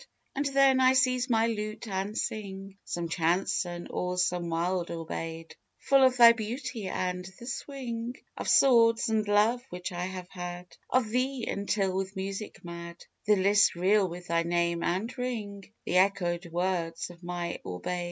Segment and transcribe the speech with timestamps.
[0.35, 6.03] And then I seize my lute and sing Some chanson or some wild aubade Full
[6.03, 11.07] of thy beauty and the swing Of swords and love which I have had Of
[11.09, 16.47] thee, until, with music mad, The lists reel with thy name and ring The echoed
[16.47, 17.99] words of my aubade.